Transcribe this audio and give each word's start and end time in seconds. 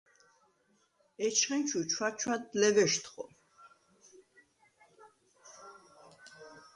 ეჩხენჩუ 1.25 1.79
ჩვაჩვადდ 1.91 2.49
ლევეშთხო. 2.59 3.23